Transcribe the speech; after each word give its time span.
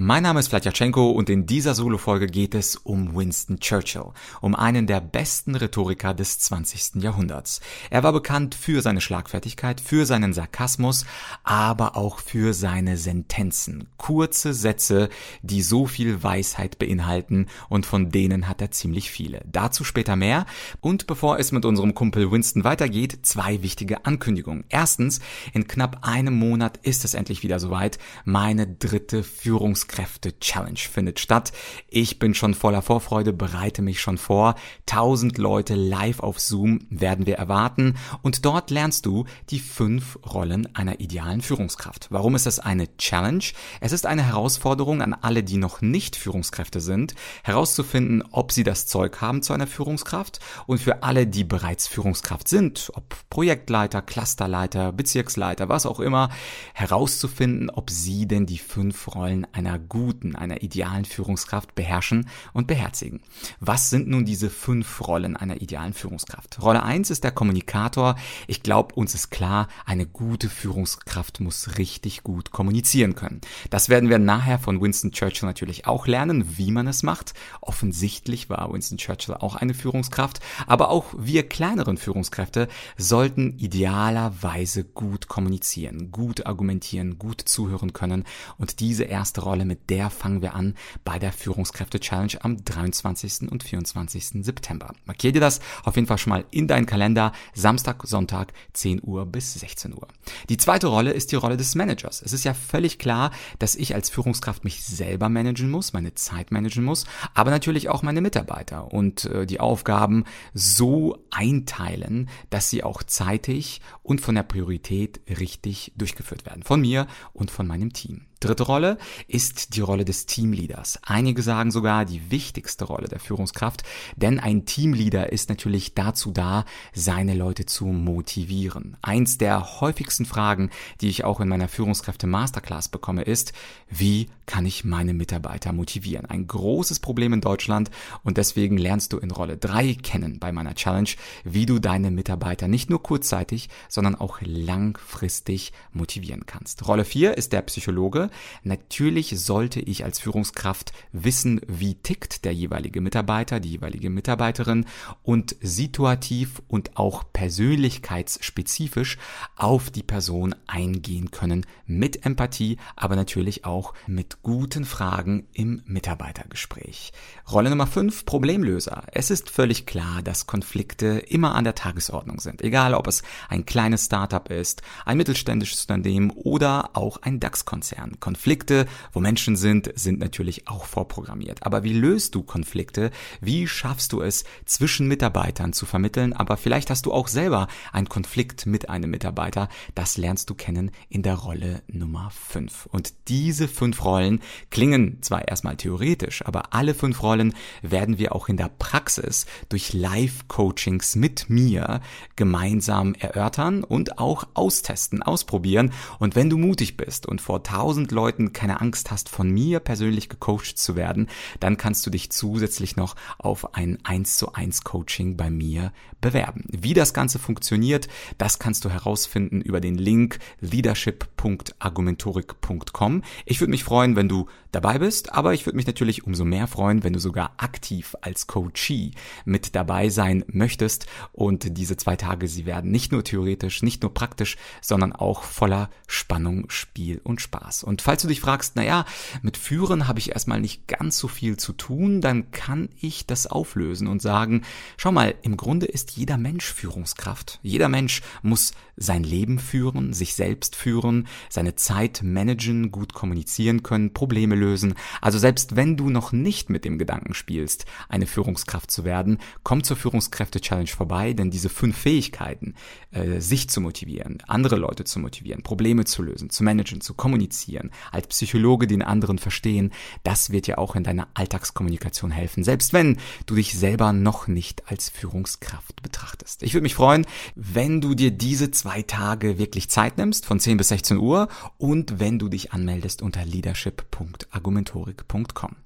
Mein 0.00 0.22
Name 0.22 0.38
ist 0.38 0.50
Vladyachenko 0.50 1.10
und 1.10 1.28
in 1.28 1.44
dieser 1.46 1.74
Solo-Folge 1.74 2.28
geht 2.28 2.54
es 2.54 2.76
um 2.76 3.16
Winston 3.16 3.58
Churchill, 3.58 4.12
um 4.40 4.54
einen 4.54 4.86
der 4.86 5.00
besten 5.00 5.56
Rhetoriker 5.56 6.14
des 6.14 6.38
20. 6.38 7.02
Jahrhunderts. 7.02 7.60
Er 7.90 8.04
war 8.04 8.12
bekannt 8.12 8.54
für 8.54 8.80
seine 8.80 9.00
Schlagfertigkeit, 9.00 9.80
für 9.80 10.06
seinen 10.06 10.32
Sarkasmus, 10.32 11.04
aber 11.42 11.96
auch 11.96 12.20
für 12.20 12.54
seine 12.54 12.96
Sentenzen. 12.96 13.88
Kurze 13.96 14.54
Sätze, 14.54 15.08
die 15.42 15.62
so 15.62 15.86
viel 15.86 16.22
Weisheit 16.22 16.78
beinhalten 16.78 17.48
und 17.68 17.84
von 17.84 18.12
denen 18.12 18.48
hat 18.48 18.62
er 18.62 18.70
ziemlich 18.70 19.10
viele. 19.10 19.42
Dazu 19.50 19.82
später 19.82 20.14
mehr. 20.14 20.46
Und 20.80 21.08
bevor 21.08 21.40
es 21.40 21.50
mit 21.50 21.64
unserem 21.64 21.94
Kumpel 21.94 22.30
Winston 22.30 22.62
weitergeht, 22.62 23.26
zwei 23.26 23.64
wichtige 23.64 24.06
Ankündigungen. 24.06 24.62
Erstens, 24.68 25.18
in 25.52 25.66
knapp 25.66 26.06
einem 26.06 26.38
Monat 26.38 26.76
ist 26.84 27.04
es 27.04 27.14
endlich 27.14 27.42
wieder 27.42 27.58
soweit. 27.58 27.98
Meine 28.24 28.68
dritte 28.68 29.24
Führungs 29.24 29.87
Führungskräfte-Challenge 29.88 30.78
findet 30.78 31.18
statt. 31.18 31.52
Ich 31.88 32.18
bin 32.18 32.34
schon 32.34 32.54
voller 32.54 32.82
Vorfreude, 32.82 33.32
bereite 33.32 33.82
mich 33.82 34.00
schon 34.00 34.18
vor. 34.18 34.54
Tausend 34.86 35.38
Leute 35.38 35.74
live 35.74 36.20
auf 36.20 36.38
Zoom 36.38 36.80
werden 36.90 37.26
wir 37.26 37.36
erwarten 37.36 37.94
und 38.22 38.44
dort 38.44 38.70
lernst 38.70 39.06
du 39.06 39.24
die 39.50 39.58
fünf 39.58 40.18
Rollen 40.24 40.74
einer 40.74 41.00
idealen 41.00 41.40
Führungskraft. 41.40 42.08
Warum 42.10 42.34
ist 42.34 42.46
das 42.46 42.58
eine 42.58 42.96
Challenge? 42.98 43.44
Es 43.80 43.92
ist 43.92 44.06
eine 44.06 44.22
Herausforderung 44.22 45.02
an 45.02 45.14
alle, 45.14 45.42
die 45.42 45.56
noch 45.56 45.80
nicht 45.80 46.16
Führungskräfte 46.16 46.80
sind, 46.80 47.14
herauszufinden, 47.42 48.22
ob 48.30 48.52
sie 48.52 48.64
das 48.64 48.86
Zeug 48.86 49.20
haben 49.20 49.42
zu 49.42 49.52
einer 49.52 49.66
Führungskraft 49.66 50.40
und 50.66 50.80
für 50.80 51.02
alle, 51.02 51.26
die 51.26 51.44
bereits 51.44 51.86
Führungskraft 51.86 52.48
sind, 52.48 52.90
ob 52.94 53.14
Projektleiter, 53.30 54.02
Clusterleiter, 54.02 54.92
Bezirksleiter, 54.92 55.68
was 55.68 55.86
auch 55.86 56.00
immer, 56.00 56.28
herauszufinden, 56.74 57.70
ob 57.70 57.90
sie 57.90 58.26
denn 58.26 58.46
die 58.46 58.58
fünf 58.58 59.14
Rollen 59.14 59.46
einer 59.52 59.77
guten, 59.78 60.36
einer 60.36 60.62
idealen 60.62 61.04
Führungskraft 61.04 61.74
beherrschen 61.74 62.28
und 62.52 62.66
beherzigen. 62.66 63.20
Was 63.60 63.90
sind 63.90 64.08
nun 64.08 64.24
diese 64.24 64.50
fünf 64.50 65.06
Rollen 65.06 65.36
einer 65.36 65.60
idealen 65.60 65.92
Führungskraft? 65.92 66.60
Rolle 66.62 66.82
eins 66.82 67.10
ist 67.10 67.24
der 67.24 67.32
Kommunikator. 67.32 68.16
Ich 68.46 68.62
glaube, 68.62 68.94
uns 68.94 69.14
ist 69.14 69.30
klar, 69.30 69.68
eine 69.86 70.06
gute 70.06 70.48
Führungskraft 70.48 71.40
muss 71.40 71.78
richtig 71.78 72.22
gut 72.22 72.50
kommunizieren 72.50 73.14
können. 73.14 73.40
Das 73.70 73.88
werden 73.88 74.08
wir 74.08 74.18
nachher 74.18 74.58
von 74.58 74.80
Winston 74.80 75.12
Churchill 75.12 75.46
natürlich 75.46 75.86
auch 75.86 76.06
lernen, 76.06 76.58
wie 76.58 76.70
man 76.70 76.86
es 76.86 77.02
macht. 77.02 77.34
Offensichtlich 77.60 78.50
war 78.50 78.72
Winston 78.72 78.98
Churchill 78.98 79.34
auch 79.34 79.56
eine 79.56 79.74
Führungskraft, 79.74 80.40
aber 80.66 80.90
auch 80.90 81.14
wir 81.16 81.48
kleineren 81.48 81.96
Führungskräfte 81.96 82.68
sollten 82.96 83.58
idealerweise 83.58 84.84
gut 84.84 85.28
kommunizieren, 85.28 86.10
gut 86.10 86.46
argumentieren, 86.46 87.18
gut 87.18 87.42
zuhören 87.42 87.92
können 87.92 88.24
und 88.56 88.80
diese 88.80 89.04
erste 89.04 89.42
Rolle 89.42 89.57
mit 89.64 89.90
der 89.90 90.10
fangen 90.10 90.42
wir 90.42 90.54
an 90.54 90.74
bei 91.04 91.18
der 91.18 91.32
Führungskräfte-Challenge 91.32 92.38
am 92.40 92.62
23. 92.62 93.50
und 93.50 93.62
24. 93.62 94.44
September. 94.44 94.92
Markier 95.04 95.32
dir 95.32 95.40
das 95.40 95.60
auf 95.84 95.96
jeden 95.96 96.06
Fall 96.06 96.18
schon 96.18 96.30
mal 96.30 96.44
in 96.50 96.68
deinen 96.68 96.86
Kalender. 96.86 97.32
Samstag, 97.54 98.06
Sonntag, 98.06 98.52
10 98.72 99.00
Uhr 99.02 99.26
bis 99.26 99.54
16 99.54 99.94
Uhr. 99.94 100.08
Die 100.48 100.56
zweite 100.56 100.86
Rolle 100.86 101.12
ist 101.12 101.32
die 101.32 101.36
Rolle 101.36 101.56
des 101.56 101.74
Managers. 101.74 102.22
Es 102.22 102.32
ist 102.32 102.44
ja 102.44 102.54
völlig 102.54 102.98
klar, 102.98 103.30
dass 103.58 103.74
ich 103.74 103.94
als 103.94 104.10
Führungskraft 104.10 104.64
mich 104.64 104.84
selber 104.84 105.28
managen 105.28 105.70
muss, 105.70 105.92
meine 105.92 106.14
Zeit 106.14 106.50
managen 106.50 106.84
muss, 106.84 107.04
aber 107.34 107.50
natürlich 107.50 107.88
auch 107.88 108.02
meine 108.02 108.20
Mitarbeiter 108.20 108.92
und 108.92 109.24
äh, 109.26 109.46
die 109.46 109.60
Aufgaben 109.60 110.24
so 110.54 111.18
einteilen, 111.30 112.28
dass 112.50 112.70
sie 112.70 112.82
auch 112.82 113.02
zeitig 113.02 113.80
und 114.02 114.20
von 114.20 114.34
der 114.34 114.42
Priorität 114.42 115.20
richtig 115.28 115.92
durchgeführt 115.96 116.46
werden. 116.46 116.62
Von 116.62 116.80
mir 116.80 117.06
und 117.32 117.50
von 117.50 117.66
meinem 117.66 117.92
Team. 117.92 118.27
Dritte 118.40 118.62
Rolle 118.62 118.98
ist 119.26 119.74
die 119.74 119.80
Rolle 119.80 120.04
des 120.04 120.26
Teamleaders. 120.26 121.00
Einige 121.02 121.42
sagen 121.42 121.70
sogar 121.70 122.04
die 122.04 122.30
wichtigste 122.30 122.84
Rolle 122.84 123.08
der 123.08 123.18
Führungskraft, 123.18 123.82
denn 124.16 124.38
ein 124.38 124.64
Teamleader 124.64 125.32
ist 125.32 125.48
natürlich 125.48 125.94
dazu 125.94 126.30
da, 126.30 126.64
seine 126.92 127.34
Leute 127.34 127.66
zu 127.66 127.86
motivieren. 127.86 128.96
Eins 129.02 129.38
der 129.38 129.80
häufigsten 129.80 130.24
Fragen, 130.24 130.70
die 131.00 131.08
ich 131.08 131.24
auch 131.24 131.40
in 131.40 131.48
meiner 131.48 131.68
Führungskräfte 131.68 132.26
Masterclass 132.26 132.88
bekomme, 132.88 133.22
ist, 133.22 133.52
wie 133.88 134.28
kann 134.48 134.64
ich 134.64 134.82
meine 134.82 135.12
Mitarbeiter 135.12 135.72
motivieren? 135.72 136.24
Ein 136.24 136.48
großes 136.48 137.00
Problem 137.00 137.34
in 137.34 137.42
Deutschland 137.42 137.90
und 138.24 138.38
deswegen 138.38 138.78
lernst 138.78 139.12
du 139.12 139.18
in 139.18 139.30
Rolle 139.30 139.58
3 139.58 139.94
kennen 139.94 140.40
bei 140.40 140.52
meiner 140.52 140.74
Challenge, 140.74 141.10
wie 141.44 141.66
du 141.66 141.78
deine 141.78 142.10
Mitarbeiter 142.10 142.66
nicht 142.66 142.88
nur 142.88 143.02
kurzzeitig, 143.02 143.68
sondern 143.90 144.14
auch 144.14 144.38
langfristig 144.40 145.72
motivieren 145.92 146.46
kannst. 146.46 146.88
Rolle 146.88 147.04
4 147.04 147.36
ist 147.36 147.52
der 147.52 147.60
Psychologe. 147.62 148.30
Natürlich 148.62 149.38
sollte 149.38 149.80
ich 149.80 150.02
als 150.02 150.18
Führungskraft 150.18 150.92
wissen, 151.12 151.60
wie 151.68 151.94
tickt 151.94 152.46
der 152.46 152.54
jeweilige 152.54 153.02
Mitarbeiter, 153.02 153.60
die 153.60 153.72
jeweilige 153.72 154.08
Mitarbeiterin 154.08 154.86
und 155.22 155.56
situativ 155.60 156.62
und 156.68 156.96
auch 156.96 157.22
persönlichkeitsspezifisch 157.34 159.18
auf 159.56 159.90
die 159.90 160.02
Person 160.02 160.54
eingehen 160.66 161.30
können 161.30 161.66
mit 161.84 162.24
Empathie, 162.24 162.78
aber 162.96 163.14
natürlich 163.14 163.66
auch 163.66 163.92
mit 164.06 164.37
guten 164.42 164.84
Fragen 164.84 165.46
im 165.52 165.82
Mitarbeitergespräch. 165.86 167.12
Rolle 167.50 167.70
Nummer 167.70 167.86
5, 167.86 168.24
Problemlöser. 168.24 169.02
Es 169.12 169.30
ist 169.30 169.50
völlig 169.50 169.86
klar, 169.86 170.22
dass 170.22 170.46
Konflikte 170.46 171.18
immer 171.18 171.54
an 171.54 171.64
der 171.64 171.74
Tagesordnung 171.74 172.40
sind, 172.40 172.62
egal 172.62 172.94
ob 172.94 173.06
es 173.06 173.22
ein 173.48 173.66
kleines 173.66 174.06
Startup 174.06 174.48
ist, 174.50 174.82
ein 175.04 175.16
mittelständisches 175.16 175.82
Unternehmen 175.82 176.30
oder 176.30 176.90
auch 176.94 177.22
ein 177.22 177.40
DAX-Konzern. 177.40 178.20
Konflikte, 178.20 178.86
wo 179.12 179.20
Menschen 179.20 179.56
sind, 179.56 179.90
sind 179.96 180.18
natürlich 180.20 180.68
auch 180.68 180.84
vorprogrammiert. 180.84 181.64
Aber 181.64 181.82
wie 181.82 181.92
löst 181.92 182.34
du 182.34 182.42
Konflikte? 182.42 183.10
Wie 183.40 183.66
schaffst 183.66 184.12
du 184.12 184.22
es, 184.22 184.44
zwischen 184.64 185.08
Mitarbeitern 185.08 185.72
zu 185.72 185.86
vermitteln? 185.86 186.32
Aber 186.32 186.56
vielleicht 186.56 186.90
hast 186.90 187.06
du 187.06 187.12
auch 187.12 187.28
selber 187.28 187.68
einen 187.92 188.08
Konflikt 188.08 188.66
mit 188.66 188.88
einem 188.88 189.10
Mitarbeiter. 189.10 189.68
Das 189.94 190.16
lernst 190.16 190.50
du 190.50 190.54
kennen 190.54 190.90
in 191.08 191.22
der 191.22 191.34
Rolle 191.34 191.82
Nummer 191.88 192.30
5. 192.30 192.86
Und 192.86 193.12
diese 193.28 193.68
fünf 193.68 194.04
Rollen 194.04 194.27
klingen 194.70 195.18
zwar 195.22 195.48
erstmal 195.48 195.76
theoretisch, 195.76 196.44
aber 196.46 196.74
alle 196.74 196.94
fünf 196.94 197.22
Rollen 197.22 197.54
werden 197.82 198.18
wir 198.18 198.34
auch 198.34 198.48
in 198.48 198.56
der 198.56 198.70
Praxis 198.78 199.46
durch 199.68 199.92
Live-Coachings 199.92 201.16
mit 201.16 201.50
mir 201.50 202.00
gemeinsam 202.36 203.14
erörtern 203.14 203.84
und 203.84 204.18
auch 204.18 204.46
austesten, 204.54 205.22
ausprobieren. 205.22 205.92
Und 206.18 206.36
wenn 206.36 206.50
du 206.50 206.58
mutig 206.58 206.96
bist 206.96 207.26
und 207.26 207.40
vor 207.40 207.62
tausend 207.62 207.78
tausend 207.78 208.10
Leuten 208.12 208.52
keine 208.52 208.80
Angst 208.80 209.10
hast, 209.10 209.28
von 209.28 209.50
mir 209.50 209.80
persönlich 209.80 210.28
gecoacht 210.28 210.78
zu 210.78 210.94
werden, 210.94 211.26
dann 211.58 211.76
kannst 211.76 212.06
du 212.06 212.10
dich 212.10 212.30
zusätzlich 212.30 212.94
noch 212.96 213.16
auf 213.38 213.74
ein 213.74 213.98
1 214.04 214.36
zu 214.36 214.52
1 214.52 214.84
Coaching 214.84 215.36
bei 215.36 215.50
mir 215.50 215.92
bewerben. 216.20 216.64
Wie 216.68 216.94
das 216.94 217.14
Ganze 217.14 217.38
funktioniert, 217.38 218.08
das 218.36 218.58
kannst 218.58 218.84
du 218.84 218.90
herausfinden 218.90 219.60
über 219.60 219.78
den 219.80 219.96
Link 219.96 220.40
leadership.argumentorik.com. 220.60 223.22
Ich 223.46 223.60
würde 223.60 223.70
mich 223.70 223.84
freuen, 223.84 224.16
wenn 224.18 224.28
du 224.28 224.48
dabei 224.72 224.98
bist, 224.98 225.32
aber 225.32 225.54
ich 225.54 225.64
würde 225.64 225.76
mich 225.76 225.86
natürlich 225.86 226.26
umso 226.26 226.44
mehr 226.44 226.66
freuen, 226.66 227.04
wenn 227.04 227.12
du 227.12 227.20
sogar 227.20 227.52
aktiv 227.56 228.16
als 228.20 228.46
Coachee 228.48 229.12
mit 229.44 229.74
dabei 229.74 230.10
sein 230.10 230.44
möchtest 230.48 231.06
und 231.32 231.78
diese 231.78 231.96
zwei 231.96 232.16
Tage, 232.16 232.48
sie 232.48 232.66
werden 232.66 232.90
nicht 232.90 233.12
nur 233.12 233.24
theoretisch, 233.24 233.82
nicht 233.82 234.02
nur 234.02 234.12
praktisch, 234.12 234.56
sondern 234.82 235.12
auch 235.12 235.44
voller 235.44 235.88
Spannung, 236.06 236.68
Spiel 236.68 237.20
und 237.22 237.40
Spaß. 237.40 237.84
Und 237.84 238.02
falls 238.02 238.22
du 238.22 238.28
dich 238.28 238.40
fragst, 238.40 238.76
naja, 238.76 239.06
mit 239.40 239.56
Führen 239.56 240.08
habe 240.08 240.18
ich 240.18 240.32
erstmal 240.32 240.60
nicht 240.60 240.88
ganz 240.88 241.16
so 241.16 241.28
viel 241.28 241.56
zu 241.56 241.72
tun, 241.72 242.20
dann 242.20 242.50
kann 242.50 242.88
ich 243.00 243.24
das 243.24 243.46
auflösen 243.46 244.08
und 244.08 244.20
sagen, 244.20 244.62
schau 244.96 245.12
mal, 245.12 245.34
im 245.42 245.56
Grunde 245.56 245.86
ist 245.86 246.10
jeder 246.10 246.36
Mensch 246.36 246.72
Führungskraft. 246.72 247.60
Jeder 247.62 247.88
Mensch 247.88 248.20
muss 248.42 248.72
sein 248.96 249.22
Leben 249.22 249.60
führen, 249.60 250.12
sich 250.12 250.34
selbst 250.34 250.74
führen, 250.74 251.28
seine 251.48 251.76
Zeit 251.76 252.20
managen, 252.24 252.90
gut 252.90 253.14
kommunizieren 253.14 253.84
können, 253.84 254.07
Probleme 254.12 254.54
lösen. 254.54 254.94
Also 255.20 255.38
selbst 255.38 255.76
wenn 255.76 255.96
du 255.96 256.10
noch 256.10 256.32
nicht 256.32 256.70
mit 256.70 256.84
dem 256.84 256.98
Gedanken 256.98 257.34
spielst, 257.34 257.86
eine 258.08 258.26
Führungskraft 258.26 258.90
zu 258.90 259.04
werden, 259.04 259.38
komm 259.62 259.84
zur 259.84 259.96
Führungskräfte-Challenge 259.96 260.88
vorbei, 260.88 261.32
denn 261.32 261.50
diese 261.50 261.68
fünf 261.68 261.96
Fähigkeiten, 261.96 262.74
äh, 263.10 263.40
sich 263.40 263.68
zu 263.68 263.80
motivieren, 263.80 264.38
andere 264.46 264.76
Leute 264.76 265.04
zu 265.04 265.18
motivieren, 265.18 265.62
Probleme 265.62 266.04
zu 266.04 266.22
lösen, 266.22 266.50
zu 266.50 266.64
managen, 266.64 267.00
zu 267.00 267.14
kommunizieren, 267.14 267.90
als 268.12 268.28
Psychologe 268.28 268.86
den 268.86 269.02
anderen 269.02 269.38
verstehen, 269.38 269.92
das 270.22 270.50
wird 270.50 270.66
ja 270.66 270.78
auch 270.78 270.96
in 270.96 271.04
deiner 271.04 271.28
Alltagskommunikation 271.34 272.30
helfen, 272.30 272.64
selbst 272.64 272.92
wenn 272.92 273.18
du 273.46 273.54
dich 273.54 273.78
selber 273.78 274.12
noch 274.12 274.46
nicht 274.48 274.88
als 274.90 275.08
Führungskraft 275.08 276.02
betrachtest. 276.02 276.62
Ich 276.62 276.74
würde 276.74 276.82
mich 276.82 276.94
freuen, 276.94 277.26
wenn 277.54 278.00
du 278.00 278.14
dir 278.14 278.30
diese 278.30 278.70
zwei 278.70 279.02
Tage 279.02 279.58
wirklich 279.58 279.88
Zeit 279.88 280.18
nimmst, 280.18 280.46
von 280.46 280.60
10 280.60 280.76
bis 280.76 280.88
16 280.88 281.18
Uhr, 281.18 281.48
und 281.78 282.20
wenn 282.20 282.38
du 282.38 282.48
dich 282.48 282.72
anmeldest 282.72 283.22
unter 283.22 283.44
leadership 283.44 283.87
leadership.argumentorik.com. 283.88 285.76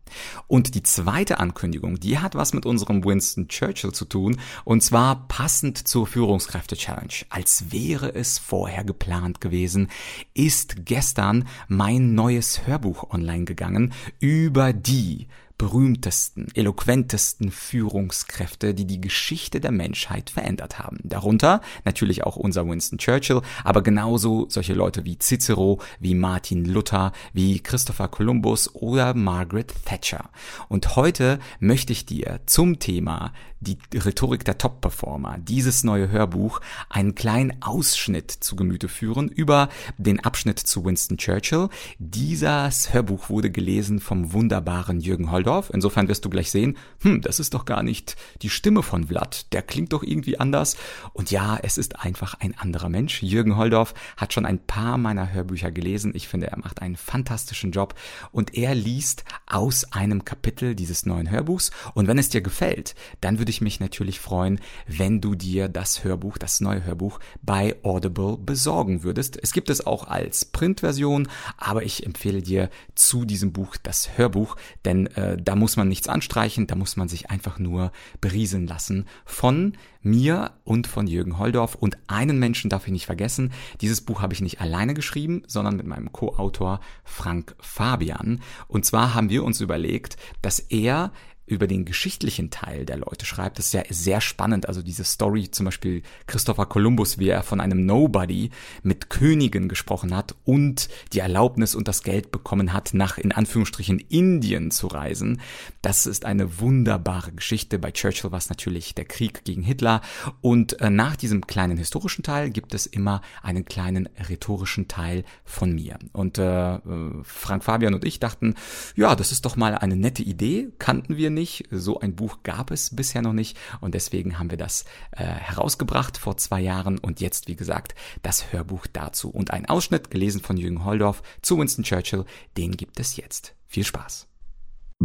Und 0.46 0.74
die 0.74 0.82
zweite 0.82 1.40
Ankündigung, 1.40 1.98
die 1.98 2.18
hat 2.18 2.34
was 2.34 2.52
mit 2.52 2.66
unserem 2.66 3.04
Winston 3.04 3.48
Churchill 3.48 3.92
zu 3.92 4.04
tun, 4.04 4.38
und 4.64 4.82
zwar 4.82 5.26
passend 5.28 5.88
zur 5.88 6.06
Führungskräfte-Challenge. 6.06 7.14
Als 7.30 7.72
wäre 7.72 8.14
es 8.14 8.38
vorher 8.38 8.84
geplant 8.84 9.40
gewesen, 9.40 9.88
ist 10.34 10.84
gestern 10.84 11.48
mein 11.68 12.14
neues 12.14 12.66
Hörbuch 12.66 13.10
online 13.10 13.44
gegangen 13.44 13.94
über 14.20 14.72
die 14.72 15.28
berühmtesten, 15.62 16.48
eloquentesten 16.54 17.52
Führungskräfte, 17.52 18.74
die 18.74 18.84
die 18.84 19.00
Geschichte 19.00 19.60
der 19.60 19.70
Menschheit 19.70 20.28
verändert 20.28 20.80
haben. 20.80 20.98
Darunter 21.04 21.60
natürlich 21.84 22.24
auch 22.24 22.34
unser 22.34 22.66
Winston 22.66 22.98
Churchill, 22.98 23.42
aber 23.62 23.80
genauso 23.82 24.46
solche 24.48 24.74
Leute 24.74 25.04
wie 25.04 25.20
Cicero, 25.20 25.78
wie 26.00 26.16
Martin 26.16 26.64
Luther, 26.64 27.12
wie 27.32 27.60
Christopher 27.60 28.08
Columbus 28.08 28.74
oder 28.74 29.14
Margaret 29.14 29.72
Thatcher. 29.84 30.30
Und 30.68 30.96
heute 30.96 31.38
möchte 31.60 31.92
ich 31.92 32.06
dir 32.06 32.40
zum 32.46 32.80
Thema 32.80 33.32
die 33.62 33.78
Rhetorik 33.94 34.44
der 34.44 34.58
Top-Performer, 34.58 35.38
dieses 35.38 35.84
neue 35.84 36.10
Hörbuch, 36.10 36.60
einen 36.88 37.14
kleinen 37.14 37.62
Ausschnitt 37.62 38.30
zu 38.30 38.56
Gemüte 38.56 38.88
führen 38.88 39.28
über 39.28 39.68
den 39.98 40.20
Abschnitt 40.20 40.58
zu 40.58 40.84
Winston 40.84 41.16
Churchill. 41.16 41.68
Dieses 41.98 42.92
Hörbuch 42.92 43.30
wurde 43.30 43.50
gelesen 43.50 44.00
vom 44.00 44.32
wunderbaren 44.32 45.00
Jürgen 45.00 45.30
Holdorf. 45.30 45.70
Insofern 45.72 46.08
wirst 46.08 46.24
du 46.24 46.30
gleich 46.30 46.50
sehen, 46.50 46.76
hm, 47.02 47.20
das 47.20 47.38
ist 47.38 47.54
doch 47.54 47.64
gar 47.64 47.82
nicht 47.82 48.16
die 48.42 48.50
Stimme 48.50 48.82
von 48.82 49.06
Vlad. 49.06 49.52
Der 49.52 49.62
klingt 49.62 49.92
doch 49.92 50.02
irgendwie 50.02 50.38
anders. 50.38 50.76
Und 51.12 51.30
ja, 51.30 51.58
es 51.62 51.78
ist 51.78 52.00
einfach 52.00 52.34
ein 52.40 52.58
anderer 52.58 52.88
Mensch. 52.88 53.22
Jürgen 53.22 53.56
Holdorf 53.56 53.94
hat 54.16 54.32
schon 54.32 54.46
ein 54.46 54.58
paar 54.58 54.98
meiner 54.98 55.32
Hörbücher 55.32 55.70
gelesen. 55.70 56.12
Ich 56.14 56.28
finde, 56.28 56.48
er 56.48 56.58
macht 56.58 56.82
einen 56.82 56.96
fantastischen 56.96 57.70
Job. 57.70 57.94
Und 58.32 58.54
er 58.54 58.74
liest 58.74 59.24
aus 59.46 59.92
einem 59.92 60.24
Kapitel 60.24 60.74
dieses 60.74 61.06
neuen 61.06 61.30
Hörbuchs. 61.30 61.70
Und 61.94 62.08
wenn 62.08 62.18
es 62.18 62.28
dir 62.28 62.40
gefällt, 62.40 62.94
dann 63.20 63.38
würde 63.38 63.51
ich 63.52 63.60
mich 63.60 63.78
natürlich 63.78 64.18
freuen, 64.18 64.60
wenn 64.88 65.20
du 65.20 65.34
dir 65.34 65.68
das 65.68 66.02
Hörbuch, 66.02 66.38
das 66.38 66.60
neue 66.60 66.84
Hörbuch 66.84 67.20
bei 67.42 67.76
Audible 67.84 68.36
besorgen 68.36 69.04
würdest. 69.04 69.38
Es 69.40 69.52
gibt 69.52 69.70
es 69.70 69.86
auch 69.86 70.08
als 70.08 70.44
Printversion, 70.46 71.28
aber 71.56 71.84
ich 71.84 72.04
empfehle 72.04 72.42
dir 72.42 72.70
zu 72.94 73.24
diesem 73.24 73.52
Buch 73.52 73.76
das 73.80 74.18
Hörbuch, 74.18 74.56
denn 74.84 75.06
äh, 75.08 75.36
da 75.40 75.54
muss 75.54 75.76
man 75.76 75.88
nichts 75.88 76.08
anstreichen, 76.08 76.66
da 76.66 76.74
muss 76.74 76.96
man 76.96 77.08
sich 77.08 77.30
einfach 77.30 77.58
nur 77.58 77.92
berieseln 78.20 78.66
lassen 78.66 79.06
von 79.24 79.76
mir 80.02 80.52
und 80.64 80.86
von 80.86 81.06
Jürgen 81.06 81.38
Holdorf. 81.38 81.74
Und 81.74 81.96
einen 82.06 82.38
Menschen 82.38 82.70
darf 82.70 82.86
ich 82.86 82.92
nicht 82.92 83.06
vergessen. 83.06 83.52
Dieses 83.80 84.00
Buch 84.00 84.20
habe 84.20 84.34
ich 84.34 84.40
nicht 84.40 84.60
alleine 84.60 84.94
geschrieben, 84.94 85.42
sondern 85.46 85.76
mit 85.76 85.86
meinem 85.86 86.12
Co-Autor 86.12 86.80
Frank 87.04 87.54
Fabian. 87.60 88.40
Und 88.68 88.84
zwar 88.84 89.14
haben 89.14 89.30
wir 89.30 89.44
uns 89.44 89.60
überlegt, 89.60 90.16
dass 90.42 90.58
er 90.58 91.12
über 91.46 91.66
den 91.66 91.84
geschichtlichen 91.84 92.50
Teil 92.50 92.86
der 92.86 92.98
Leute 92.98 93.26
schreibt. 93.26 93.58
Das 93.58 93.66
ist 93.66 93.72
ja 93.74 93.82
sehr 93.90 94.20
spannend. 94.20 94.68
Also 94.68 94.82
diese 94.82 95.04
Story, 95.04 95.50
zum 95.50 95.64
Beispiel 95.64 96.02
Christopher 96.26 96.66
Columbus, 96.66 97.18
wie 97.18 97.28
er 97.28 97.42
von 97.42 97.60
einem 97.60 97.84
Nobody 97.84 98.50
mit 98.82 99.10
Königen 99.10 99.68
gesprochen 99.68 100.16
hat 100.16 100.34
und 100.44 100.88
die 101.12 101.18
Erlaubnis 101.18 101.74
und 101.74 101.88
das 101.88 102.02
Geld 102.02 102.30
bekommen 102.30 102.72
hat, 102.72 102.94
nach 102.94 103.18
in 103.18 103.32
Anführungsstrichen 103.32 103.98
Indien 103.98 104.70
zu 104.70 104.86
reisen. 104.86 105.40
Das 105.82 106.06
ist 106.06 106.24
eine 106.24 106.60
wunderbare 106.60 107.32
Geschichte. 107.32 107.78
Bei 107.78 107.90
Churchill 107.90 108.30
war 108.30 108.38
es 108.38 108.48
natürlich 108.48 108.94
der 108.94 109.04
Krieg 109.04 109.44
gegen 109.44 109.62
Hitler. 109.62 110.00
Und 110.40 110.80
äh, 110.80 110.90
nach 110.90 111.16
diesem 111.16 111.46
kleinen 111.46 111.76
historischen 111.76 112.22
Teil 112.22 112.50
gibt 112.50 112.72
es 112.72 112.86
immer 112.86 113.20
einen 113.42 113.64
kleinen 113.64 114.08
rhetorischen 114.28 114.86
Teil 114.86 115.24
von 115.44 115.74
mir. 115.74 115.98
Und 116.12 116.38
äh, 116.38 116.74
äh 116.76 116.80
Frank 117.24 117.64
Fabian 117.64 117.94
und 117.94 118.04
ich 118.04 118.20
dachten, 118.20 118.54
ja, 118.94 119.16
das 119.16 119.32
ist 119.32 119.44
doch 119.44 119.56
mal 119.56 119.74
eine 119.74 119.96
nette 119.96 120.22
Idee. 120.22 120.68
Kannten 120.78 121.16
wir 121.16 121.31
nicht. 121.34 121.64
So 121.70 122.00
ein 122.00 122.14
Buch 122.14 122.38
gab 122.42 122.70
es 122.70 122.94
bisher 122.94 123.22
noch 123.22 123.32
nicht 123.32 123.56
und 123.80 123.94
deswegen 123.94 124.38
haben 124.38 124.50
wir 124.50 124.58
das 124.58 124.84
äh, 125.12 125.24
herausgebracht 125.24 126.18
vor 126.18 126.36
zwei 126.36 126.60
Jahren 126.60 126.98
und 126.98 127.20
jetzt, 127.20 127.48
wie 127.48 127.56
gesagt, 127.56 127.94
das 128.22 128.52
Hörbuch 128.52 128.86
dazu. 128.92 129.30
Und 129.30 129.50
ein 129.50 129.66
Ausschnitt, 129.66 130.10
gelesen 130.10 130.40
von 130.40 130.56
Jürgen 130.56 130.84
Holdorf 130.84 131.22
zu 131.42 131.58
Winston 131.58 131.84
Churchill, 131.84 132.24
den 132.56 132.76
gibt 132.76 133.00
es 133.00 133.16
jetzt. 133.16 133.54
Viel 133.66 133.84
Spaß. 133.84 134.28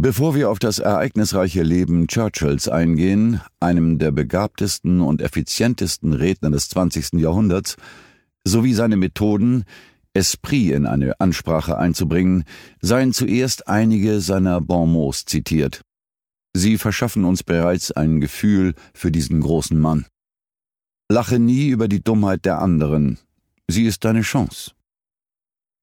Bevor 0.00 0.36
wir 0.36 0.48
auf 0.48 0.60
das 0.60 0.78
ereignisreiche 0.78 1.64
Leben 1.64 2.06
Churchills 2.06 2.68
eingehen, 2.68 3.40
einem 3.58 3.98
der 3.98 4.12
begabtesten 4.12 5.00
und 5.00 5.20
effizientesten 5.20 6.12
Redner 6.12 6.52
des 6.52 6.68
20. 6.68 7.14
Jahrhunderts, 7.14 7.74
sowie 8.44 8.74
seine 8.74 8.96
Methoden, 8.96 9.64
Esprit 10.14 10.70
in 10.72 10.86
eine 10.86 11.18
Ansprache 11.20 11.78
einzubringen, 11.78 12.44
seien 12.80 13.12
zuerst 13.12 13.66
einige 13.66 14.20
seiner 14.20 14.60
Bonmots 14.60 15.24
zitiert. 15.24 15.82
Sie 16.54 16.78
verschaffen 16.78 17.24
uns 17.24 17.42
bereits 17.42 17.92
ein 17.92 18.20
Gefühl 18.20 18.74
für 18.94 19.12
diesen 19.12 19.40
großen 19.40 19.78
Mann. 19.78 20.06
Lache 21.10 21.38
nie 21.38 21.68
über 21.68 21.88
die 21.88 22.02
Dummheit 22.02 22.44
der 22.44 22.60
anderen, 22.60 23.18
sie 23.68 23.84
ist 23.84 24.04
deine 24.04 24.22
Chance. 24.22 24.72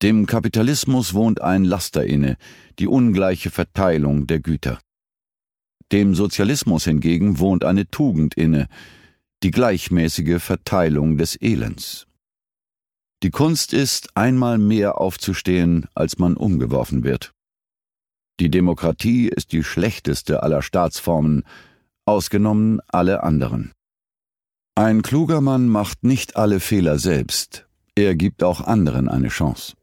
Dem 0.01 0.25
Kapitalismus 0.25 1.13
wohnt 1.13 1.41
ein 1.41 1.63
Laster 1.63 2.05
inne, 2.05 2.37
die 2.79 2.87
ungleiche 2.87 3.49
Verteilung 3.49 4.27
der 4.27 4.39
Güter. 4.39 4.79
Dem 5.91 6.15
Sozialismus 6.15 6.85
hingegen 6.85 7.39
wohnt 7.39 7.63
eine 7.63 7.89
Tugend 7.89 8.35
inne, 8.35 8.67
die 9.43 9.51
gleichmäßige 9.51 10.41
Verteilung 10.41 11.17
des 11.17 11.39
Elends. 11.41 12.07
Die 13.23 13.29
Kunst 13.29 13.73
ist, 13.73 14.09
einmal 14.15 14.57
mehr 14.57 14.99
aufzustehen, 14.99 15.87
als 15.95 16.17
man 16.17 16.35
umgeworfen 16.35 17.03
wird. 17.03 17.34
Die 18.39 18.49
Demokratie 18.49 19.29
ist 19.29 19.51
die 19.53 19.63
schlechteste 19.63 20.43
aller 20.43 20.61
Staatsformen, 20.61 21.43
ausgenommen 22.05 22.81
alle 22.87 23.23
anderen. 23.23 23.71
Ein 24.75 25.01
kluger 25.01 25.39
Mann 25.39 25.69
macht 25.69 26.03
nicht 26.03 26.35
alle 26.35 26.59
Fehler 26.59 26.99
selbst, 26.99 27.65
er 27.95 28.15
gibt 28.15 28.43
auch 28.43 28.59
anderen 28.59 29.07
eine 29.07 29.29
Chance. 29.29 29.73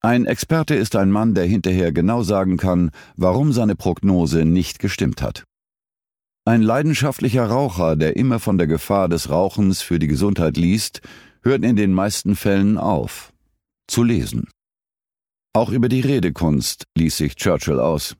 Ein 0.00 0.26
Experte 0.26 0.76
ist 0.76 0.94
ein 0.96 1.10
Mann, 1.10 1.34
der 1.34 1.44
hinterher 1.44 1.92
genau 1.92 2.22
sagen 2.22 2.56
kann, 2.56 2.90
warum 3.16 3.52
seine 3.52 3.74
Prognose 3.74 4.44
nicht 4.44 4.78
gestimmt 4.78 5.20
hat. 5.20 5.44
Ein 6.46 6.62
leidenschaftlicher 6.62 7.46
Raucher, 7.46 7.96
der 7.96 8.16
immer 8.16 8.38
von 8.38 8.56
der 8.56 8.66
Gefahr 8.66 9.08
des 9.08 9.28
Rauchens 9.28 9.82
für 9.82 9.98
die 9.98 10.06
Gesundheit 10.06 10.56
liest, 10.56 11.02
hört 11.42 11.64
in 11.64 11.76
den 11.76 11.92
meisten 11.92 12.36
Fällen 12.36 12.78
auf 12.78 13.32
zu 13.88 14.04
lesen. 14.04 14.48
Auch 15.52 15.70
über 15.70 15.88
die 15.88 16.00
Redekunst 16.00 16.84
ließ 16.96 17.16
sich 17.16 17.34
Churchill 17.34 17.80
aus. 17.80 18.16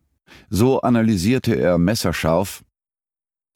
So 0.48 0.80
analysierte 0.80 1.54
er 1.54 1.78
messerscharf 1.78 2.64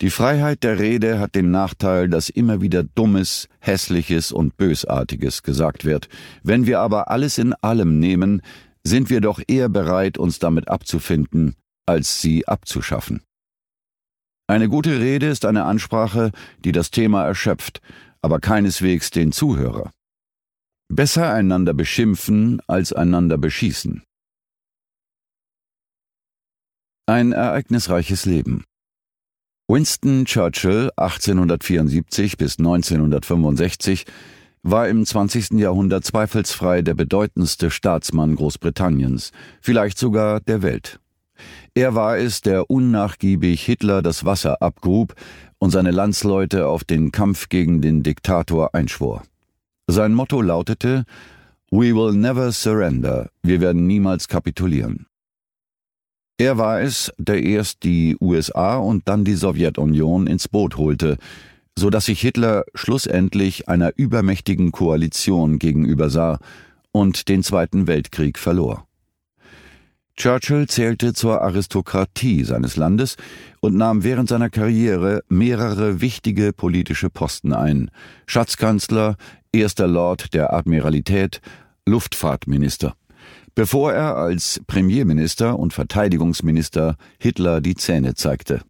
Die 0.01 0.11
Freiheit 0.11 0.63
der 0.63 0.79
Rede 0.79 1.19
hat 1.19 1.35
den 1.35 1.51
Nachteil, 1.51 2.09
dass 2.09 2.29
immer 2.29 2.61
wieder 2.61 2.85
Dummes, 2.85 3.49
Hässliches 3.59 4.31
und 4.31 4.57
Bösartiges 4.57 5.43
gesagt 5.43 5.85
wird. 5.85 6.09
Wenn 6.45 6.67
wir 6.67 6.81
aber 6.81 7.11
alles 7.11 7.39
in 7.39 7.53
allem 7.55 7.99
nehmen, 7.99 8.43
sind 8.85 9.11
wir 9.11 9.21
doch 9.21 9.41
eher 9.47 9.69
bereit, 9.69 10.19
uns 10.19 10.39
damit 10.39 10.69
abzufinden, 10.69 11.57
als 11.87 12.21
sie 12.21 12.47
abzuschaffen. 12.47 13.23
Eine 14.47 14.69
gute 14.69 15.01
Rede 15.01 15.27
ist 15.27 15.45
eine 15.45 15.65
Ansprache, 15.65 16.31
die 16.65 16.73
das 16.73 16.91
Thema 16.91 17.25
erschöpft, 17.25 17.81
aber 18.23 18.39
keineswegs 18.39 19.11
den 19.11 19.33
Zuhörer. 19.33 19.91
Besser 20.95 21.33
einander 21.33 21.75
beschimpfen 21.75 22.63
als 22.69 22.93
einander 22.93 23.37
beschießen. 23.37 24.05
Ein 27.07 27.33
ereignisreiches 27.33 28.27
Leben. 28.27 28.63
Winston 29.67 30.25
Churchill 30.25 30.93
1874 30.95 32.37
bis 32.37 32.61
1965 32.61 34.05
war 34.63 34.89
im 34.89 35.05
20. 35.05 35.55
Jahrhundert 35.59 36.05
zweifelsfrei 36.05 36.83
der 36.83 36.95
bedeutendste 36.95 37.73
Staatsmann 37.73 38.37
Großbritanniens, 38.37 39.33
vielleicht 39.61 39.99
sogar 39.99 40.39
der 40.39 40.63
Welt. 40.63 41.01
Er 41.75 41.97
war 41.97 42.19
es, 42.19 42.41
der 42.41 42.71
unnachgiebig 42.71 43.65
Hitler 43.65 44.01
das 44.01 44.25
Wasser 44.25 44.63
abgrub 44.63 45.17
und 45.59 45.71
seine 45.71 45.91
Landsleute 45.91 46.69
auf 46.69 46.85
den 46.85 47.11
Kampf 47.11 47.49
gegen 47.49 47.83
den 47.83 48.05
Diktator 48.05 48.77
einschwor. 48.77 49.25
Sein 49.87 50.15
Motto 50.15 50.41
lautete 50.41 51.05
We 51.71 51.95
will 51.95 52.13
never 52.13 52.53
surrender, 52.53 53.31
wir 53.43 53.61
werden 53.61 53.87
niemals 53.87 54.29
kapitulieren. 54.29 55.07
Er 56.39 56.59
war 56.59 56.81
es, 56.81 57.13
der 57.19 57.43
erst 57.43 57.85
die 57.85 58.17
USA 58.21 58.77
und 58.77 59.09
dann 59.09 59.25
die 59.25 59.35
Sowjetunion 59.35 60.27
ins 60.27 60.49
Boot 60.49 60.77
holte, 60.77 61.19
so 61.79 61.91
dass 61.91 62.07
sich 62.07 62.21
Hitler 62.21 62.65
schlussendlich 62.75 63.69
einer 63.69 63.93
übermächtigen 63.97 64.73
Koalition 64.73 65.59
gegenübersah 65.59 66.39
und 66.91 67.29
den 67.29 67.43
Zweiten 67.43 67.87
Weltkrieg 67.87 68.39
verlor. 68.39 68.87
Churchill 70.17 70.69
zählte 70.69 71.13
zur 71.13 71.43
Aristokratie 71.43 72.45
seines 72.45 72.77
Landes 72.77 73.17
und 73.61 73.75
nahm 73.77 74.05
während 74.05 74.29
seiner 74.29 74.49
Karriere 74.49 75.25
mehrere 75.29 76.01
wichtige 76.01 76.53
politische 76.53 77.11
Posten 77.11 77.53
ein 77.53 77.91
Schatzkanzler, 78.27 79.17
erster 79.55 79.87
Lord 79.87 80.35
der 80.35 80.53
Admiralität, 80.53 81.41
Luftfahrtminister. 81.87 82.95
bevor 83.55 83.93
er 83.93 84.17
als 84.17 84.61
Premierminister 84.67 85.59
und 85.59 85.73
Verteidigungsminister 85.73 86.97
Hitler 87.19 87.61
die 87.61 87.75
Zähne 87.75 88.15
zeigte. 88.15 88.63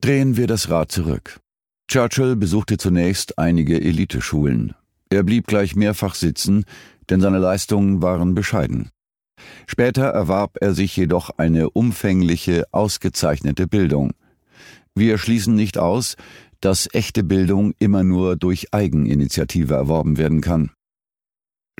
Drehen 0.00 0.36
wir 0.36 0.46
das 0.46 0.70
Rad 0.70 0.90
zurück. 0.90 1.40
Churchill 1.88 2.36
besuchte 2.36 2.78
zunächst 2.78 3.38
einige 3.38 3.80
Eliteschulen. 3.80 4.74
Er 5.08 5.22
blieb 5.22 5.46
gleich 5.46 5.76
mehrfach 5.76 6.16
sitzen, 6.16 6.64
denn 7.08 7.20
seine 7.20 7.38
Leistungen 7.38 8.02
waren 8.02 8.34
bescheiden. 8.34 8.90
Später 9.66 10.06
erwarb 10.06 10.56
er 10.60 10.74
sich 10.74 10.96
jedoch 10.96 11.30
eine 11.36 11.70
umfängliche, 11.70 12.64
ausgezeichnete 12.72 13.68
Bildung. 13.68 14.12
Wir 14.96 15.18
schließen 15.18 15.54
nicht 15.54 15.78
aus, 15.78 16.16
dass 16.60 16.88
echte 16.92 17.24
Bildung 17.24 17.74
immer 17.78 18.02
nur 18.02 18.36
durch 18.36 18.72
Eigeninitiative 18.72 19.74
erworben 19.74 20.18
werden 20.18 20.40
kann. 20.40 20.70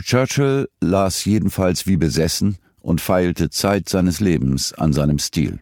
Churchill 0.01 0.69
las 0.81 1.25
jedenfalls 1.25 1.87
wie 1.87 1.97
besessen 1.97 2.59
und 2.81 3.01
feilte 3.01 3.51
Zeit 3.51 3.89
seines 3.89 4.21
Lebens 4.21 4.73
an 4.73 4.93
seinem 4.93 5.19
Stil. 5.19 5.61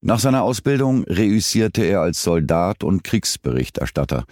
Nach 0.00 0.18
seiner 0.18 0.42
Ausbildung 0.42 1.04
reüssierte 1.04 1.82
er 1.82 2.00
als 2.00 2.22
Soldat 2.22 2.84
und 2.84 3.04
Kriegsberichterstatter. 3.04 4.24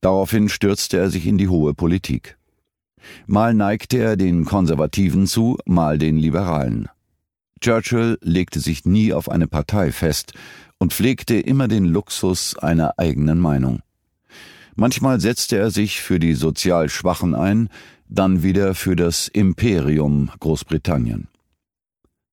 Daraufhin 0.00 0.48
stürzte 0.48 0.98
er 0.98 1.08
sich 1.08 1.26
in 1.26 1.38
die 1.38 1.48
hohe 1.48 1.72
Politik. 1.72 2.36
Mal 3.26 3.54
neigte 3.54 3.98
er 3.98 4.16
den 4.16 4.44
Konservativen 4.44 5.26
zu, 5.26 5.56
mal 5.66 5.98
den 5.98 6.16
Liberalen. 6.16 6.88
Churchill 7.60 8.18
legte 8.20 8.60
sich 8.60 8.84
nie 8.84 9.12
auf 9.12 9.28
eine 9.28 9.46
Partei 9.46 9.92
fest 9.92 10.32
und 10.78 10.92
pflegte 10.92 11.34
immer 11.34 11.68
den 11.68 11.84
Luxus 11.84 12.58
einer 12.58 12.98
eigenen 12.98 13.38
Meinung. 13.38 13.80
Manchmal 14.76 15.20
setzte 15.20 15.56
er 15.56 15.70
sich 15.70 16.00
für 16.00 16.18
die 16.18 16.34
sozial 16.34 16.88
Schwachen 16.88 17.34
ein, 17.34 17.68
dann 18.08 18.42
wieder 18.42 18.74
für 18.74 18.96
das 18.96 19.28
Imperium 19.28 20.30
Großbritannien. 20.40 21.28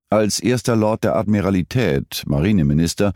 Als 0.09 0.41
erster 0.41 0.75
Lord 0.75 1.05
der 1.05 1.15
Admiralität, 1.15 2.23
Marineminister, 2.25 3.13